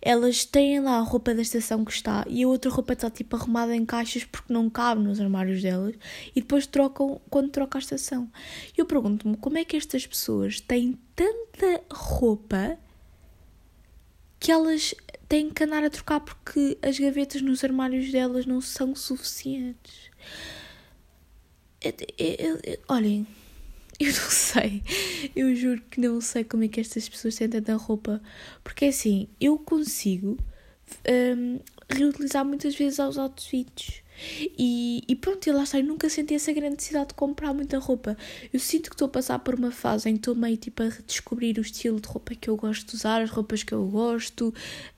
[0.00, 3.34] elas têm lá a roupa da estação que está e a outra roupa está tipo
[3.36, 5.94] arrumada em caixas porque não cabe nos armários delas
[6.34, 8.30] e depois trocam quando troca a estação.
[8.76, 12.78] Eu pergunto-me como é que estas pessoas têm tanta roupa
[14.40, 14.94] que elas
[15.28, 20.10] têm que andar a trocar porque as gavetas nos armários delas não são suficientes.
[22.88, 23.26] Olhem,
[24.00, 24.82] Eu não sei.
[25.34, 28.22] Eu juro que não sei como é que estas pessoas têm tanta roupa.
[28.62, 30.38] Porque é assim, eu consigo
[31.36, 31.58] um,
[31.90, 34.02] reutilizar muitas vezes aos outfits.
[34.58, 37.78] E, e pronto, e lá está, eu nunca senti essa grande necessidade de comprar muita
[37.78, 38.16] roupa.
[38.52, 40.88] Eu sinto que estou a passar por uma fase em que estou meio tipo a
[40.88, 44.48] redescobrir o estilo de roupa que eu gosto de usar, as roupas que eu gosto.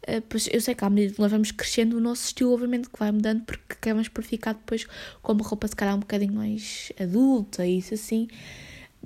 [0.08, 2.88] Uh, pois eu sei que à medida que nós vamos crescendo, o nosso estilo, obviamente,
[2.88, 4.86] que vai mudando, porque queremos para ficar depois
[5.22, 8.26] com uma roupa se calhar um bocadinho mais adulta e isso assim.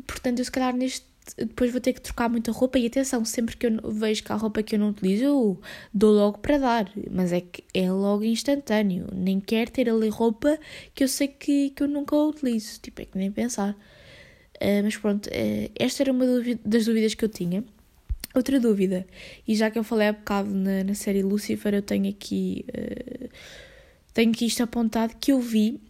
[0.07, 3.57] Portanto, eu se calhar neste depois vou ter que trocar muita roupa e atenção, sempre
[3.57, 5.61] que eu vejo que há roupa que eu não utilizo, eu
[5.93, 10.59] dou logo para dar, mas é que é logo instantâneo, nem quero ter ali roupa
[10.95, 13.73] que eu sei que, que eu nunca utilizo, tipo, é que nem pensar.
[14.57, 16.27] Uh, mas pronto, uh, esta era uma
[16.65, 17.65] das dúvidas que eu tinha.
[18.35, 19.07] Outra dúvida,
[19.47, 23.29] e já que eu falei há bocado na, na série Lucifer, eu tenho aqui, uh,
[24.13, 25.81] tenho aqui isto apontado que eu vi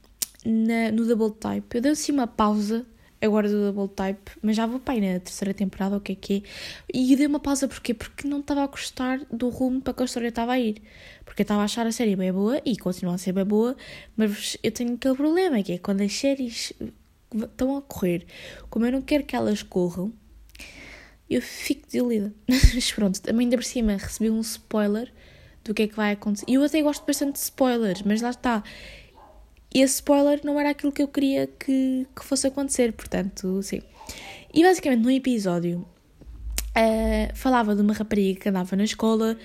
[0.44, 1.76] na, no Double Type.
[1.76, 2.86] Eu dei assim uma pausa
[3.24, 6.34] agora do Double Type, mas já vou aí na terceira temporada, o que é que
[6.34, 6.42] é.
[6.92, 7.94] E dei uma pausa porquê?
[7.94, 10.82] Porque não estava a gostar do rumo para que a história estava a ir.
[11.24, 13.76] Porque eu estava a achar a série bem boa e continua a ser bem boa,
[14.16, 16.72] mas eu tenho aquele problema que é quando as séries
[17.34, 18.26] estão a correr,
[18.70, 20.12] como eu não quero que elas corram,
[21.28, 22.32] eu fico desilida.
[22.48, 25.12] mas pronto, também ainda por cima recebi um spoiler
[25.64, 26.44] do que é que vai acontecer.
[26.48, 28.62] E eu até gosto bastante de spoilers, mas lá está
[29.80, 33.82] esse spoiler não era aquilo que eu queria que, que fosse acontecer, portanto, sim.
[34.52, 35.84] E basicamente no episódio
[36.76, 39.36] uh, falava de uma rapariga que andava na escola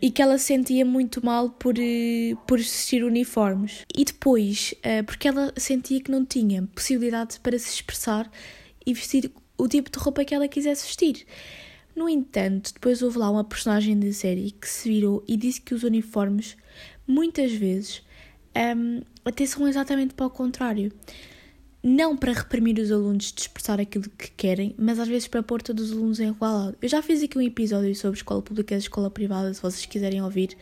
[0.00, 3.84] e que ela sentia muito mal por, uh, por vestir uniformes.
[3.94, 8.30] E depois, uh, porque ela sentia que não tinha possibilidade para se expressar
[8.86, 11.26] e vestir o tipo de roupa que ela quisesse vestir.
[11.94, 15.74] No entanto, depois houve lá uma personagem da série que se virou e disse que
[15.74, 16.56] os uniformes,
[17.06, 18.02] muitas vezes,
[18.76, 20.92] um, atenção exatamente para o contrário.
[21.82, 25.62] Não para reprimir os alunos de expressar aquilo que querem, mas às vezes para pôr
[25.62, 26.76] todos os alunos em igualdade.
[26.82, 30.20] Eu já fiz aqui um episódio sobre escola pública e escola privada, se vocês quiserem
[30.20, 30.56] ouvir,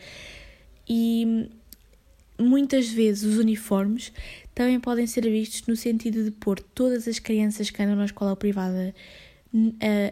[0.87, 1.49] e
[2.37, 4.11] muitas vezes os uniformes
[4.53, 8.35] também podem ser vistos no sentido de pôr todas as crianças que andam na escola
[8.35, 8.93] privada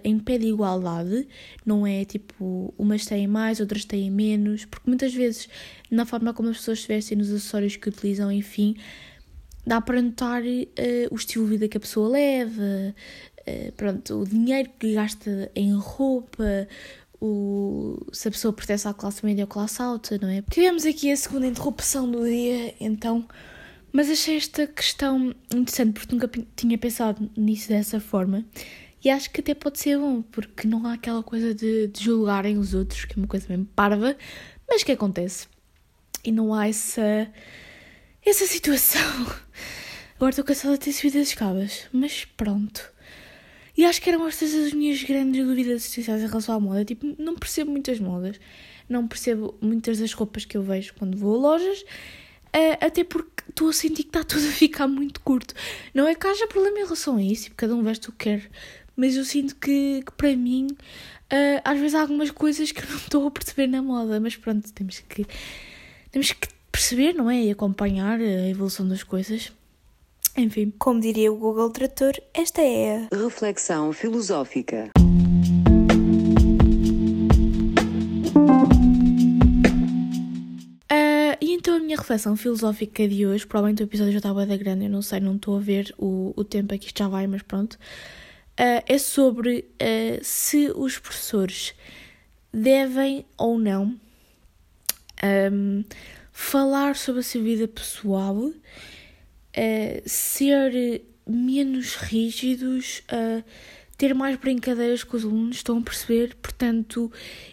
[0.03, 1.27] em pé de igualdade,
[1.65, 5.49] não é tipo umas têm mais, outras têm menos, porque muitas vezes
[5.91, 8.75] na forma como as pessoas se vestem, nos acessórios que utilizam, enfim,
[9.65, 10.45] dá para notar uh,
[11.11, 12.95] o estilo de vida que a pessoa leva,
[13.47, 16.67] uh, pronto, o dinheiro que gasta em roupa,
[17.19, 20.41] o, se a pessoa pertence à classe média ou classe alta, não é?
[20.49, 23.25] Tivemos aqui a segunda interrupção do dia, então
[23.95, 28.43] mas achei esta questão interessante porque nunca tinha pensado nisso dessa forma.
[29.03, 32.57] E acho que até pode ser bom, porque não há aquela coisa de, de julgarem
[32.57, 34.15] os outros, que é uma coisa mesmo parva,
[34.67, 35.47] mas que acontece.
[36.23, 37.29] E não há essa,
[38.25, 39.01] essa situação.
[40.15, 42.91] Agora estou cansada de ter subido as escadas, mas pronto.
[43.75, 46.85] E acho que eram estas as minhas grandes dúvidas existenciais em relação à moda.
[46.85, 48.39] Tipo, não percebo muitas modas,
[48.87, 51.83] não percebo muitas das roupas que eu vejo quando vou a lojas
[52.55, 55.55] Uh, até porque estou a sentir que está tudo a ficar muito curto.
[55.91, 58.51] Não é que haja problema em relação a isso, cada um veste o que quer,
[58.95, 62.89] mas eu sinto que, que para mim, uh, às vezes há algumas coisas que eu
[62.89, 65.25] não estou a perceber na moda, mas pronto, temos que,
[66.11, 67.43] temos que perceber, não é?
[67.43, 69.51] E acompanhar a evolução das coisas.
[70.35, 70.73] Enfim.
[70.79, 74.91] Como diria o Google Trator, esta é a reflexão filosófica.
[81.63, 84.89] então a minha reflexão filosófica de hoje, provavelmente o episódio já estava da grande, eu
[84.89, 87.79] não sei, não estou a ver o, o tempo aqui já vai, mas pronto,
[88.59, 91.73] uh, é sobre uh, se os professores
[92.51, 93.99] devem ou não
[95.51, 95.83] um,
[96.31, 98.53] falar sobre a sua vida pessoal, uh,
[100.05, 103.01] ser menos rígidos,
[103.97, 106.35] ter mais brincadeiras com os alunos, estão a perceber?
[106.35, 107.09] Portanto,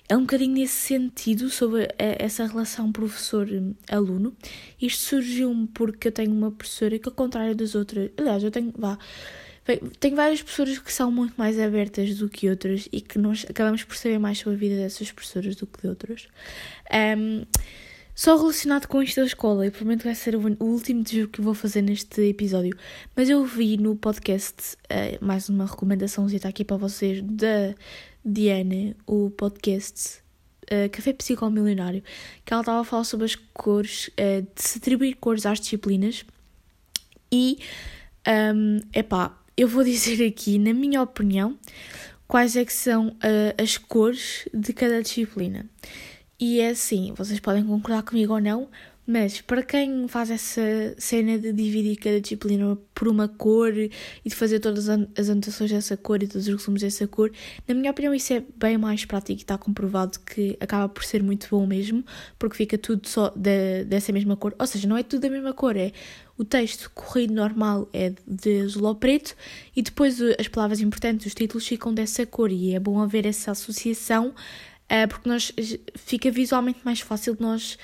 [0.09, 4.35] é um bocadinho nesse sentido sobre essa relação professor-aluno.
[4.83, 8.73] Isto surgiu-me porque eu tenho uma professora que, ao contrário das outras, aliás, eu tenho,
[8.77, 8.99] vá,
[9.99, 13.85] tenho várias professoras que são muito mais abertas do que outras e que nós acabamos
[13.85, 16.29] por saber mais sobre a vida dessas professoras do que de outras.
[17.19, 17.45] Um,
[18.15, 21.55] só relacionado com isto da escola, e provavelmente vai ser o último desvio que vou
[21.55, 22.77] fazer neste episódio,
[23.17, 27.75] mas eu vi no podcast, uh, mais uma recomendação aqui para vocês, da
[28.23, 30.19] Diana, o podcast
[30.65, 32.03] uh, Café Psicomilionário,
[32.45, 36.23] que ela estava a falar sobre as cores, uh, de se atribuir cores às disciplinas,
[37.33, 37.59] e,
[38.55, 41.59] um, epá, eu vou dizer aqui, na minha opinião,
[42.27, 45.66] quais é que são uh, as cores de cada disciplina.
[46.38, 48.70] E é assim, vocês podem concordar comigo ou não,
[49.07, 50.62] mas para quem faz essa
[50.96, 53.90] cena de dividir cada disciplina por uma cor e
[54.25, 57.31] de fazer todas as anotações dessa cor e todos os resumos dessa cor,
[57.68, 61.23] na minha opinião isso é bem mais prático e está comprovado que acaba por ser
[61.23, 62.03] muito bom mesmo,
[62.38, 64.55] porque fica tudo só de, dessa mesma cor.
[64.59, 65.92] Ou seja, não é tudo da mesma cor, é
[66.40, 69.37] o texto corrido normal é de azul ao preto
[69.76, 73.50] e depois as palavras importantes, os títulos ficam dessa cor e é bom haver essa
[73.50, 75.53] associação uh, porque nós,
[75.96, 77.76] fica visualmente mais fácil de nós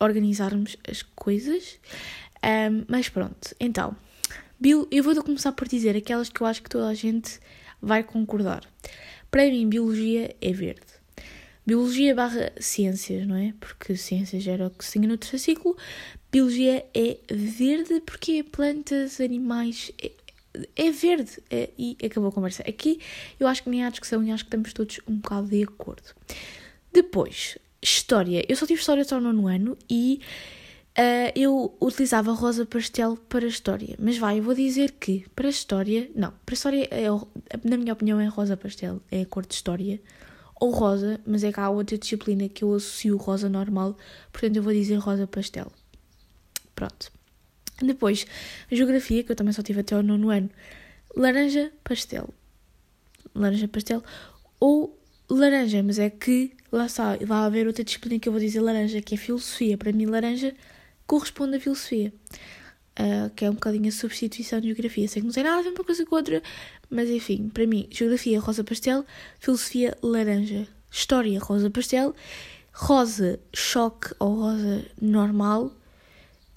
[0.00, 1.78] organizarmos as coisas.
[2.88, 3.94] Mas pronto, então,
[4.90, 7.38] eu vou começar por dizer aquelas que eu acho que toda a gente
[7.82, 8.64] vai concordar.
[9.30, 10.80] Para mim, biologia é verde.
[11.66, 13.52] Biologia barra ciências, não é?
[13.60, 15.76] Porque ciências era o que se tinha no terceiro ciclo.
[16.30, 20.12] Biologia é verde porque plantas, animais, é,
[20.76, 22.62] é verde é, e acabou a conversa.
[22.62, 23.00] Aqui
[23.38, 26.14] eu acho que nem há discussão e acho que estamos todos um bocado de acordo.
[26.92, 28.44] Depois, história.
[28.48, 30.20] Eu só tive história só no ano e
[30.98, 33.96] uh, eu utilizava rosa pastel para história.
[33.98, 37.06] Mas vai, eu vou dizer que para história, não, para história, é,
[37.64, 40.00] na minha opinião, é rosa pastel, é a cor de história.
[40.60, 43.96] Ou rosa, mas é que há outra disciplina que eu associo rosa normal,
[44.30, 45.72] portanto eu vou dizer rosa pastel.
[46.80, 47.12] Pronto.
[47.82, 48.26] Depois,
[48.72, 50.48] a geografia, que eu também só tive até o nono ano,
[51.14, 52.32] laranja pastel.
[53.34, 54.02] Laranja pastel
[54.58, 58.62] ou laranja, mas é que lá está, vai haver outra disciplina que eu vou dizer
[58.62, 59.76] laranja, que é filosofia.
[59.76, 60.54] Para mim, laranja
[61.06, 62.14] corresponde à filosofia,
[62.98, 65.06] uh, que é um bocadinho a substituição de geografia.
[65.06, 66.42] Sei que não tem nada a ver uma coisa com outra,
[66.88, 69.04] mas enfim, para mim, geografia rosa pastel,
[69.38, 72.14] filosofia laranja, história rosa pastel,
[72.72, 75.74] rosa choque ou rosa normal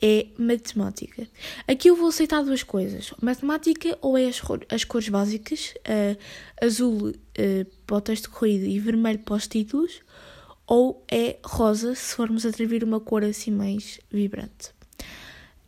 [0.01, 1.27] é matemática.
[1.67, 7.09] Aqui eu vou aceitar duas coisas: matemática ou é as, as cores básicas, uh, azul
[7.09, 10.01] uh, para o texto corrido e vermelho para os títulos,
[10.67, 14.71] ou é rosa se formos atribuir uma cor assim mais vibrante.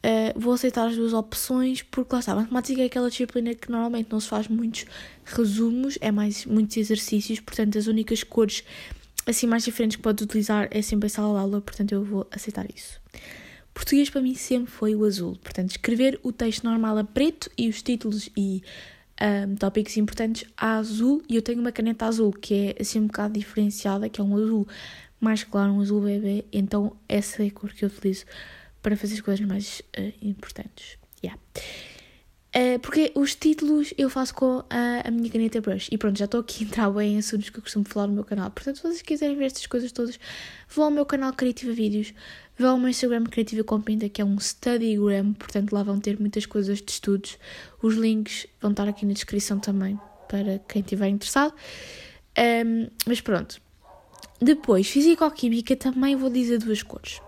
[0.06, 4.12] Uh, vou aceitar as duas opções porque lá está, matemática é aquela disciplina que normalmente
[4.12, 4.86] não se faz muitos
[5.26, 8.64] resumos, é mais muitos exercícios, portanto as únicas cores
[9.26, 12.28] assim mais diferentes que pode utilizar é sempre a sala de aula, portanto eu vou
[12.32, 13.02] aceitar isso.
[13.76, 15.38] Português para mim sempre foi o azul.
[15.44, 18.64] Portanto, escrever o texto normal a preto e os títulos e
[19.22, 23.08] um, tópicos importantes a azul e eu tenho uma caneta azul que é assim um
[23.08, 24.66] bocado diferenciada, que é um azul
[25.20, 28.26] mais claro, um azul bebê, então essa é a cor que eu utilizo
[28.82, 30.98] para fazer as coisas mais uh, importantes.
[31.22, 31.42] Yeah.
[32.56, 35.90] Uh, porque os títulos eu faço com a, a, minha caneta brush.
[35.92, 38.14] E pronto, já estou aqui a entrar bem em assuntos que eu costumo falar no
[38.14, 38.50] meu canal.
[38.50, 40.18] Portanto, se vocês quiserem ver estas coisas todas,
[40.70, 42.14] vão ao meu canal Criativa Vídeos,
[42.58, 45.34] vão ao meu Instagram Criativa com Pinta, que é um Studygram.
[45.34, 47.38] Portanto, lá vão ter muitas coisas de estudos.
[47.82, 51.54] Os links vão estar aqui na descrição também, para quem estiver interessado.
[52.38, 53.62] Um, mas pronto.
[54.42, 57.22] Depois, Fisicoquímica também vou dizer duas cores.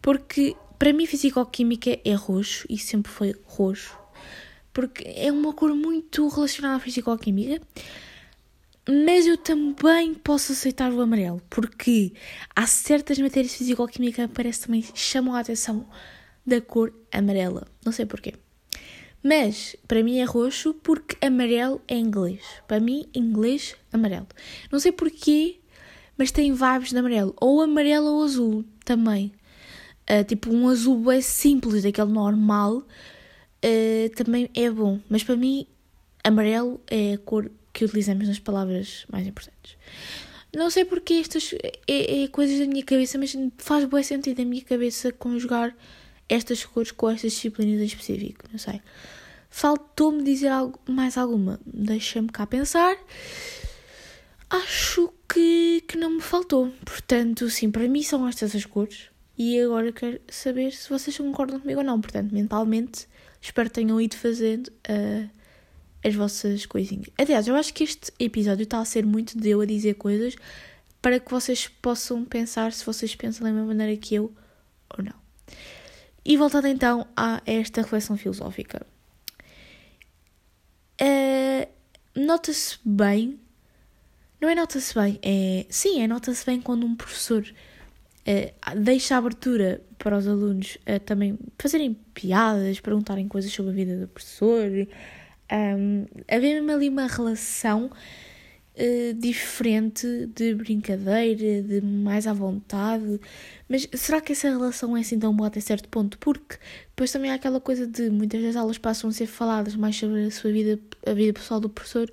[0.00, 4.02] Porque para mim, Fisicoquímica é roxo e sempre foi roxo
[4.72, 7.60] porque é uma cor muito relacionada à fisicoquímica.
[8.88, 12.12] Mas eu também posso aceitar o amarelo, porque
[12.54, 15.86] há certas matérias fisicoquímica que parece também chamam a atenção
[16.44, 17.68] da cor amarela.
[17.84, 18.34] Não sei porquê.
[19.22, 22.42] Mas para mim é roxo porque amarelo é inglês.
[22.66, 24.26] Para mim, inglês, amarelo.
[24.70, 25.60] Não sei porquê,
[26.18, 27.36] mas tem vibes de amarelo.
[27.40, 29.32] Ou amarelo ou azul também.
[30.10, 34.98] Uh, tipo um azul é simples, daquele normal, uh, também é bom.
[35.08, 35.68] Mas para mim,
[36.24, 39.76] amarelo é a cor que utilizamos nas palavras mais importantes.
[40.54, 41.54] Não sei porque estas
[41.88, 45.74] é, é coisas da minha cabeça, mas faz bom sentido na minha cabeça conjugar
[46.28, 48.44] estas cores com estas disciplinas em específico.
[48.50, 48.82] Não sei.
[49.48, 51.58] Faltou-me dizer algo, mais alguma.
[51.66, 52.96] Deixa-me cá pensar.
[54.50, 56.70] Acho que, que não me faltou.
[56.84, 59.10] Portanto, sim, para mim são estas as cores.
[59.38, 62.00] E agora quero saber se vocês concordam comigo ou não.
[62.00, 63.06] Portanto, mentalmente,
[63.42, 65.28] Espero que tenham ido fazendo uh,
[66.04, 67.06] as vossas coisinhas.
[67.16, 70.36] Aliás, eu acho que este episódio está a ser muito de eu a dizer coisas
[71.00, 74.32] para que vocês possam pensar se vocês pensam da mesma maneira que eu
[74.96, 75.14] ou não.
[76.24, 78.86] E voltando então a esta reflexão filosófica.
[81.00, 81.68] Uh,
[82.14, 83.40] nota-se bem,
[84.40, 89.82] não é nota-se bem, é sim, é nota-se bem quando um professor uh, deixa abertura
[89.98, 94.70] para os alunos uh, também fazerem piadas, perguntarem coisas sobre a vida do professor,
[95.52, 103.20] um, haver ali uma relação uh, diferente de brincadeira, de mais à vontade.
[103.68, 106.18] Mas será que essa relação é assim tão boa até certo ponto?
[106.18, 106.56] Porque
[106.88, 110.24] depois também há aquela coisa de muitas das aulas passam a ser faladas mais sobre
[110.24, 112.10] a sua vida, a vida pessoal do professor,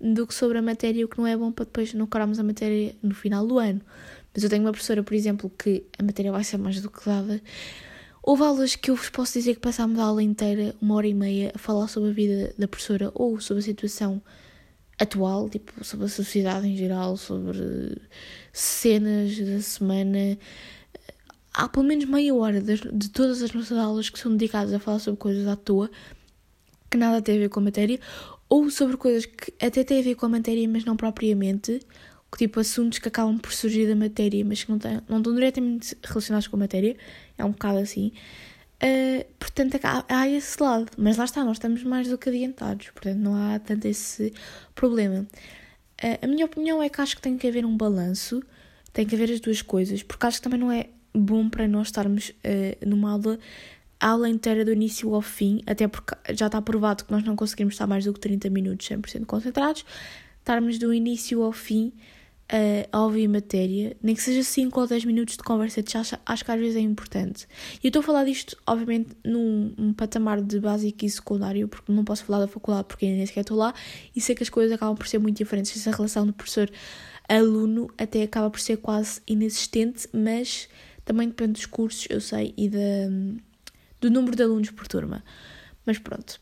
[0.00, 2.42] do que sobre a matéria, o que não é bom para depois não corarmos a
[2.42, 3.80] matéria no final do ano.
[4.34, 7.04] Mas eu tenho uma professora, por exemplo, que a matéria vai ser mais do que
[7.04, 7.40] dada.
[8.22, 11.14] Houve aulas que eu vos posso dizer que passámos a aula inteira, uma hora e
[11.14, 14.22] meia, a falar sobre a vida da professora ou sobre a situação
[14.96, 18.00] atual, tipo, sobre a sociedade em geral, sobre
[18.52, 20.38] cenas da semana.
[21.52, 24.78] Há pelo menos meia hora de, de todas as nossas aulas que são dedicadas a
[24.78, 25.90] falar sobre coisas à toa,
[26.88, 27.98] que nada tem a ver com a matéria,
[28.48, 31.80] ou sobre coisas que até têm a ver com a matéria, mas não propriamente,
[32.38, 35.96] tipo assuntos que acabam por surgir da matéria, mas que não, têm, não estão diretamente
[36.02, 36.96] relacionados com a matéria,
[37.36, 38.12] é um bocado assim.
[38.82, 42.90] Uh, portanto, há, há, esse lado, mas lá está, nós estamos mais do que adiantados,
[42.90, 44.32] portanto, não há tanto esse
[44.74, 45.26] problema.
[46.02, 48.42] Uh, a minha opinião é que acho que tem que haver um balanço,
[48.92, 51.88] tem que haver as duas coisas, porque acho que também não é bom para nós
[51.88, 53.38] estarmos uh, numa aula,
[54.00, 57.74] aula inteira do início ao fim, até porque já está provado que nós não conseguimos
[57.74, 59.84] estar mais do que 30 minutos 100% concentrados,
[60.40, 61.92] estarmos do início ao fim
[62.92, 66.50] a ouvir matéria, nem que seja 5 ou 10 minutos de conversa, acho, acho que
[66.50, 67.46] às vezes é importante.
[67.82, 72.04] E eu estou a falar disto, obviamente, num, patamar de básico e secundário, porque não
[72.04, 73.72] posso falar da faculdade porque nem sequer estou lá,
[74.14, 75.74] e sei que as coisas acabam por ser muito diferentes.
[75.74, 80.68] Essa relação do professor-aluno até acaba por ser quase inexistente, mas
[81.04, 85.24] também depende dos cursos, eu sei, e do número de alunos por turma.
[85.86, 86.41] Mas pronto.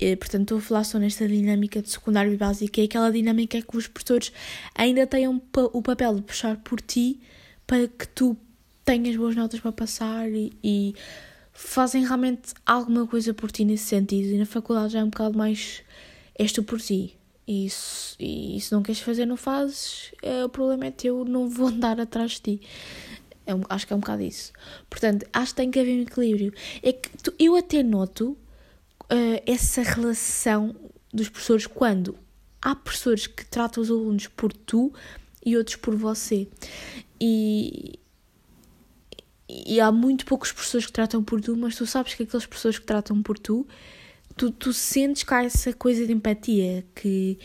[0.00, 3.62] E, portanto, estou a falar só nesta dinâmica de secundário e básico, é aquela dinâmica
[3.62, 4.32] que os professores
[4.74, 7.20] ainda têm o papel de puxar por ti
[7.66, 8.36] para que tu
[8.84, 10.94] tenhas boas notas para passar e, e
[11.52, 14.28] fazem realmente alguma coisa por ti nesse sentido.
[14.34, 15.82] E na faculdade já é um bocado mais
[16.36, 17.16] és tu por ti.
[17.46, 21.48] E se, e se não queres fazer, não fazes, é, o problema é teu, não
[21.48, 22.60] vou andar atrás de ti.
[23.46, 24.52] É um, acho que é um bocado isso.
[24.88, 26.52] Portanto, acho que tem que haver um equilíbrio.
[26.82, 28.36] É que tu, eu até noto
[29.04, 30.74] uh, essa relação
[31.12, 32.16] dos professores quando
[32.60, 34.92] há professores que tratam os alunos por tu
[35.44, 36.48] e outros por você.
[37.20, 37.98] E,
[39.48, 42.78] e há muito poucos professores que tratam por tu, mas tu sabes que aqueles professores
[42.78, 43.66] que tratam por tu,
[44.36, 47.38] tu, tu sentes cá essa coisa de empatia, que,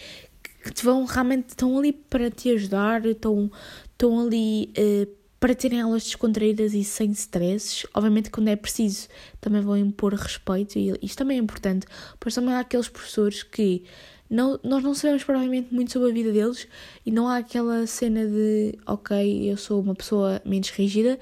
[0.64, 3.52] que te vão realmente, estão ali para te ajudar, estão,
[3.92, 7.86] estão ali uh, para terem aulas descontraídas e sem stresses.
[7.94, 9.08] Obviamente, quando é preciso,
[9.40, 11.88] também vão impor respeito, e isto também é importante,
[12.20, 13.84] pois também há aqueles professores que
[14.30, 16.68] não, nós não sabemos provavelmente muito sobre a vida deles
[17.06, 21.18] e não há aquela cena de, ok, eu sou uma pessoa menos rígida,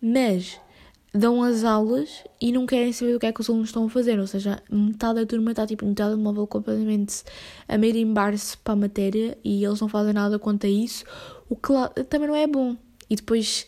[0.00, 0.60] mas
[1.14, 3.88] dão as aulas e não querem saber o que é que os alunos estão a
[3.88, 7.22] fazer, ou seja, metade da turma está tipo no telemóvel completamente
[7.68, 11.04] a merimbar-se para a matéria e eles não fazem nada quanto a isso,
[11.48, 11.72] o que
[12.04, 12.76] também não é bom
[13.12, 13.66] e depois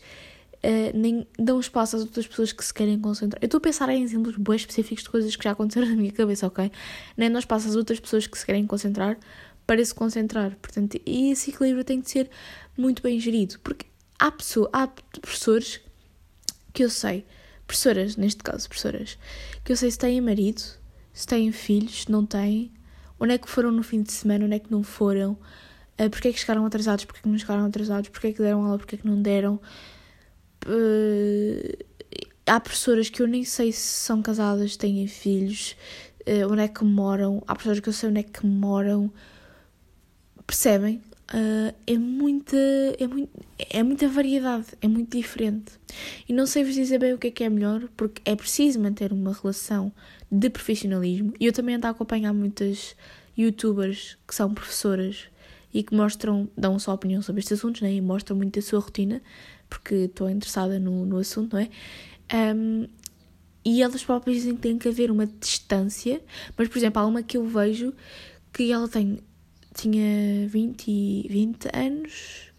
[0.55, 3.39] uh, nem dão espaço às outras pessoas que se querem concentrar.
[3.43, 6.11] Eu estou a pensar em exemplos bem específicos de coisas que já aconteceram na minha
[6.11, 6.71] cabeça, ok?
[7.15, 9.19] Nem dão espaço às outras pessoas que se querem concentrar
[9.67, 10.57] para se concentrar.
[10.59, 12.27] Portanto, e esse equilíbrio tem de ser
[12.75, 13.85] muito bem gerido, porque
[14.17, 14.87] há, pessoa, há
[15.21, 15.79] professores
[16.73, 17.23] que eu sei,
[17.67, 19.19] professoras, neste caso, professoras,
[19.63, 20.63] que eu sei se têm marido,
[21.13, 22.71] se têm filhos, se não têm,
[23.19, 25.37] onde é que foram no fim de semana, onde é que não foram,
[25.99, 28.41] Uh, porque é que chegaram atrasados, porque é que não chegaram atrasados, porque é que
[28.41, 29.59] deram aula, porque é que não deram.
[30.65, 31.85] Uh,
[32.45, 35.75] há professoras que eu nem sei se são casadas, têm filhos,
[36.21, 37.41] uh, onde é que moram.
[37.47, 39.11] Há professoras que eu sei onde é que moram.
[40.45, 41.01] Percebem?
[41.33, 42.57] Uh, é, muita,
[42.99, 45.73] é, muito, é muita variedade, é muito diferente.
[46.29, 48.79] E não sei vos dizer bem o que é que é melhor, porque é preciso
[48.79, 49.91] manter uma relação
[50.31, 51.33] de profissionalismo.
[51.39, 52.95] E eu também ando a acompanhar muitas
[53.35, 55.27] youtubers que são professoras
[55.75, 58.79] e que mostram, dão sua opinião sobre estes assuntos né, e mostram muito a sua
[58.79, 59.21] rotina,
[59.69, 61.69] porque estou interessada no, no assunto, não é?
[62.55, 62.87] Um,
[63.65, 66.21] e elas próprias dizem que tem que haver uma distância,
[66.55, 67.93] mas, por exemplo, há uma que eu vejo
[68.53, 69.19] que ela tem,
[69.73, 72.53] tinha 20, 20 anos,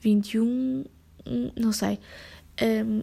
[0.00, 0.84] 21,
[1.58, 1.98] não sei.
[2.62, 3.02] Um,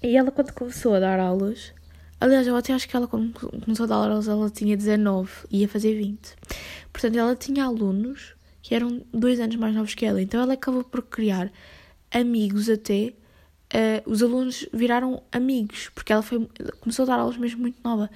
[0.00, 1.72] e ela, quando começou a dar aulas,
[2.20, 3.32] aliás, eu até acho que ela, quando
[3.64, 6.36] começou a dar aulas, ela tinha 19 e ia fazer 20.
[6.92, 8.35] Portanto, ela tinha alunos
[8.66, 10.20] que eram dois anos mais novos que ela.
[10.20, 11.52] Então ela acabou por criar
[12.10, 13.12] amigos até.
[13.72, 16.48] Uh, os alunos viraram amigos, porque ela foi,
[16.80, 18.10] começou a dar aulas mesmo muito nova.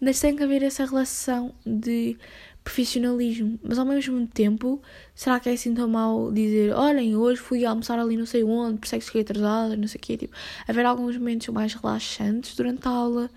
[0.00, 2.16] Mas tem que haver essa relação de
[2.62, 3.58] profissionalismo.
[3.60, 4.80] Mas ao mesmo tempo,
[5.16, 8.78] será que é assim tão mal dizer: olhem, hoje fui almoçar ali não sei onde,
[8.78, 10.16] por isso é que cheguei atrasada, não sei o quê.
[10.16, 10.36] Tipo,
[10.68, 13.28] haver alguns momentos mais relaxantes durante a aula.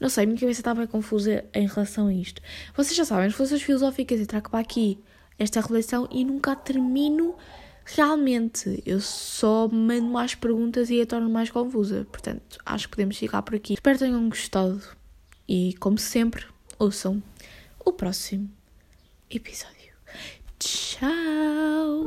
[0.00, 2.42] Não sei, minha cabeça está bem confusa em relação a isto.
[2.74, 4.98] Vocês já sabem, as forças filosóficas e trago para aqui
[5.40, 7.34] esta relação e nunca termino
[7.86, 8.82] realmente.
[8.84, 12.06] Eu só mando mais perguntas e a torno mais confusa.
[12.12, 13.72] Portanto, acho que podemos ficar por aqui.
[13.72, 14.82] Espero que tenham gostado
[15.48, 16.44] e, como sempre,
[16.78, 17.22] ouçam
[17.84, 18.50] o próximo
[19.30, 19.80] episódio.
[20.58, 22.04] Tchau!